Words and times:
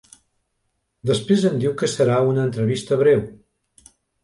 Després 1.09 1.45
em 1.51 1.59
diu 1.65 1.75
que 1.83 1.91
serà 1.97 2.17
una 2.33 2.47
entrevista 2.51 3.01
breu. 3.05 3.25